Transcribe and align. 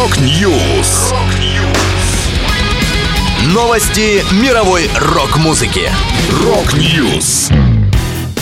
Rock 0.00 0.50
News. 0.50 1.12
Новости 3.52 4.24
мировой 4.42 4.88
рок-музыки. 4.98 5.90
Rock 6.42 6.90
News. 6.90 7.50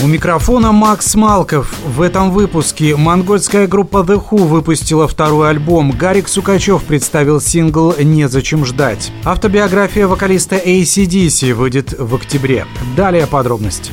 У 0.01 0.07
микрофона 0.07 0.71
Макс 0.71 1.15
Малков. 1.15 1.77
В 1.85 2.01
этом 2.01 2.31
выпуске 2.31 2.95
монгольская 2.95 3.67
группа 3.67 3.97
The 3.97 4.23
HU 4.29 4.47
выпустила 4.47 5.05
второй 5.05 5.49
альбом. 5.49 5.91
Гарик 5.91 6.29
Сукачев 6.29 6.81
представил 6.83 7.41
сингл 7.41 7.93
«Незачем 7.99 8.65
ждать». 8.65 9.11
Автобиография 9.25 10.07
вокалиста 10.07 10.55
AC/DC 10.55 11.53
выйдет 11.53 11.93
в 11.99 12.15
октябре. 12.15 12.67
Далее 12.95 13.27
подробности. 13.27 13.91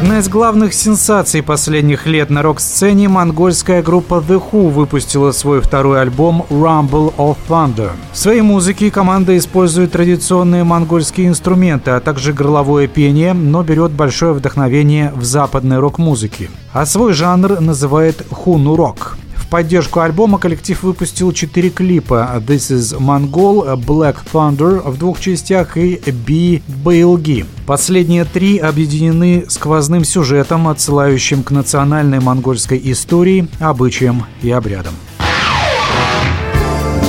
Одна 0.00 0.20
из 0.20 0.30
главных 0.30 0.72
сенсаций 0.72 1.42
последних 1.42 2.06
лет 2.06 2.30
на 2.30 2.40
рок-сцене 2.40 3.10
монгольская 3.10 3.82
группа 3.82 4.14
The 4.26 4.42
Who 4.50 4.70
выпустила 4.70 5.30
свой 5.30 5.60
второй 5.60 6.00
альбом 6.00 6.46
Rumble 6.48 7.14
of 7.18 7.36
Thunder. 7.46 7.90
В 8.10 8.16
своей 8.16 8.40
музыке 8.40 8.90
команда 8.90 9.36
использует 9.36 9.92
традиционные 9.92 10.64
монгольские 10.64 11.28
инструменты, 11.28 11.90
а 11.90 12.00
также 12.00 12.32
горловое 12.32 12.86
пение, 12.86 13.34
но 13.34 13.62
берет 13.62 13.90
большое 13.90 14.32
вдохновение 14.32 15.12
в 15.14 15.22
западной 15.22 15.80
рок-музыке. 15.80 16.48
А 16.72 16.86
свой 16.86 17.12
жанр 17.12 17.60
называет 17.60 18.24
хуну-рок 18.30 19.18
поддержку 19.50 20.00
альбома 20.00 20.38
коллектив 20.38 20.82
выпустил 20.82 21.32
четыре 21.32 21.70
клипа 21.70 22.42
«This 22.46 22.70
is 22.70 22.98
Mongol», 22.98 23.76
«Black 23.84 24.16
Thunder» 24.32 24.88
в 24.88 24.96
двух 24.96 25.20
частях 25.20 25.76
и 25.76 25.96
«Be 25.96 26.62
Bailgi». 26.84 27.44
Последние 27.66 28.24
три 28.24 28.58
объединены 28.58 29.44
сквозным 29.48 30.04
сюжетом, 30.04 30.68
отсылающим 30.68 31.42
к 31.42 31.50
национальной 31.50 32.20
монгольской 32.20 32.80
истории, 32.84 33.48
обычаям 33.58 34.24
и 34.42 34.50
обрядам. 34.50 34.94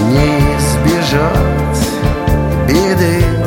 Не 0.10 0.40
избежать 0.58 1.88
беды 2.68 3.41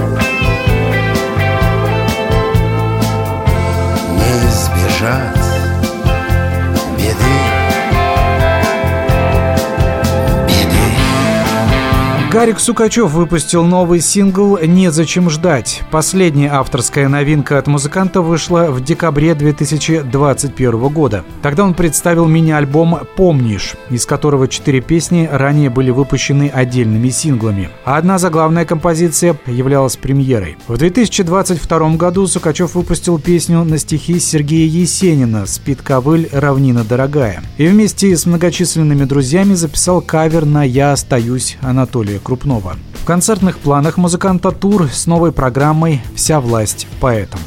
Гарик 12.45 12.61
Сукачев 12.61 13.11
выпустил 13.13 13.65
новый 13.65 14.03
сингл 14.03 14.59
«Незачем 14.59 15.31
ждать». 15.31 15.81
Последняя 15.91 16.53
авторская 16.53 17.09
новинка 17.09 17.57
от 17.57 17.69
музыканта 17.69 18.21
вышла 18.21 18.67
в 18.71 18.85
декабре 18.85 19.35
2021 19.35 20.89
года. 20.89 21.25
Тогда 21.41 21.65
он 21.65 21.73
представил 21.73 22.27
мини-альбом 22.27 22.99
«Помнишь», 23.17 23.77
из 23.89 24.05
которого 24.05 24.47
четыре 24.47 24.83
песни 24.83 25.27
ранее 25.33 25.71
были 25.71 25.91
выпущены 25.91 26.51
отдельными 26.55 27.09
синглами. 27.09 27.71
А 27.87 27.97
одна 27.97 28.19
заглавная 28.19 28.67
композиция 28.67 29.39
являлась 29.47 29.97
премьерой. 29.97 30.59
В 30.69 30.77
2022 30.77 31.97
году 31.97 32.27
Сукачев 32.27 32.75
выпустил 32.75 33.19
песню 33.19 33.65
на 33.65 33.79
стихи 33.79 34.19
Сергея 34.19 34.69
Есенина 34.69 35.47
«Спит 35.47 35.81
ковыль, 35.81 36.29
равнина 36.31 36.85
дорогая». 36.85 37.43
И 37.57 37.67
вместе 37.67 38.15
с 38.15 38.27
многочисленными 38.27 39.05
друзьями 39.05 39.55
записал 39.55 40.03
кавер 40.03 40.45
на 40.45 40.63
«Я 40.63 40.93
остаюсь» 40.93 41.57
Анатолия 41.63 42.19
Крупного. 42.35 42.75
В 43.01 43.05
концертных 43.05 43.59
планах 43.59 43.97
музыканта 43.97 44.51
тур 44.51 44.89
с 44.93 45.07
новой 45.07 45.31
программой 45.31 46.03
«Вся 46.17 46.41
власть 46.41 46.89
поэтам». 47.01 47.39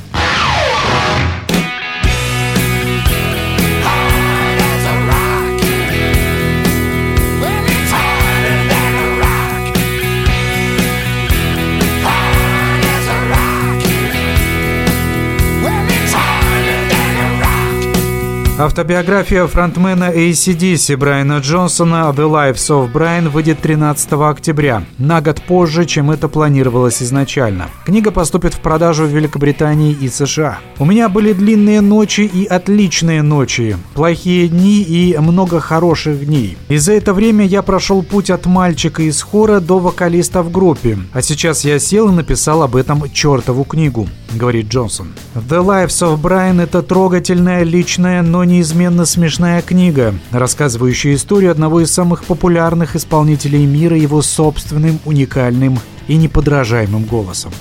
Автобиография 18.60 19.46
фронтмена 19.46 20.12
ACDC 20.12 20.98
Брайана 20.98 21.38
Джонсона 21.38 22.12
«The 22.12 22.28
Lives 22.28 22.70
of 22.70 22.92
Brian» 22.92 23.30
выйдет 23.30 23.60
13 23.60 24.14
октября, 24.14 24.84
на 24.98 25.22
год 25.22 25.44
позже, 25.44 25.86
чем 25.86 26.10
это 26.10 26.28
планировалось 26.28 27.04
изначально. 27.04 27.70
Книга 27.86 28.10
поступит 28.10 28.56
в 28.56 28.60
продажу 28.60 29.04
в 29.04 29.10
Великобритании 29.10 29.92
и 29.92 30.10
США. 30.10 30.58
У 30.80 30.86
меня 30.86 31.08
были 31.08 31.34
длинные 31.34 31.82
ночи 31.82 32.22
и 32.22 32.48
отличные 32.48 33.22
ночи, 33.22 33.78
плохие 33.94 34.48
дни 34.48 34.82
и 34.82 35.16
много 35.20 35.60
хороших 35.60 36.26
дней. 36.26 36.58
И 36.68 36.78
за 36.78 36.94
это 36.94 37.14
время 37.14 37.46
я 37.46 37.62
прошел 37.62 38.02
путь 38.02 38.32
от 38.32 38.48
мальчика 38.48 39.04
из 39.04 39.22
хора 39.22 39.60
до 39.60 39.78
вокалиста 39.78 40.42
в 40.42 40.52
группе, 40.52 40.98
а 41.14 41.22
сейчас 41.22 41.64
я 41.64 41.78
сел 41.78 42.10
и 42.10 42.12
написал 42.12 42.64
об 42.64 42.76
этом 42.76 43.08
чертову 43.12 43.66
книгу, 43.66 44.10
говорит 44.34 44.70
Джонсон. 44.70 45.10
«The 45.36 45.64
Lives 45.64 46.02
of 46.02 46.20
Brian»— 46.20 46.60
это 46.64 46.82
трогательная, 46.82 47.62
личная, 47.62 48.24
но 48.24 48.47
неизменно 48.48 49.06
смешная 49.06 49.62
книга, 49.62 50.16
рассказывающая 50.32 51.14
историю 51.14 51.52
одного 51.52 51.82
из 51.82 51.92
самых 51.92 52.24
популярных 52.24 52.96
исполнителей 52.96 53.66
мира 53.66 53.96
его 53.96 54.22
собственным, 54.22 55.00
уникальным 55.06 55.80
и 56.08 56.16
неподражаемым 56.16 57.04
голосом. 57.04 57.52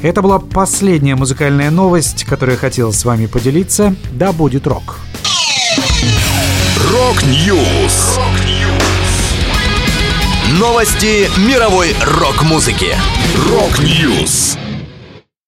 Это 0.00 0.22
была 0.22 0.38
последняя 0.38 1.16
музыкальная 1.16 1.70
новость, 1.70 2.24
которую 2.24 2.54
я 2.54 2.60
хотел 2.60 2.92
с 2.92 3.04
вами 3.04 3.26
поделиться. 3.26 3.94
Да 4.12 4.32
будет 4.32 4.66
рок! 4.66 4.98
Rock 6.92 7.48
News! 7.48 8.18
Новости 10.58 11.28
мировой 11.38 11.94
рок-музыки. 12.00 12.96
Рок-Ньюс! 13.50 14.56